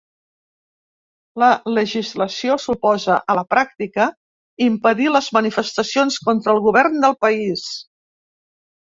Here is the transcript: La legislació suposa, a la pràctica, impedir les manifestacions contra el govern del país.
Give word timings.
La 1.41 1.49
legislació 1.73 2.55
suposa, 2.63 3.17
a 3.33 3.35
la 3.39 3.43
pràctica, 3.55 4.07
impedir 4.69 5.11
les 5.17 5.29
manifestacions 5.39 6.19
contra 6.31 6.57
el 6.57 6.63
govern 6.69 6.99
del 7.05 7.15
país. 7.27 7.69